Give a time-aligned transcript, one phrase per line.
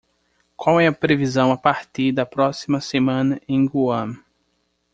[0.57, 4.15] qual é a previsão a partir da próxima semana em Guam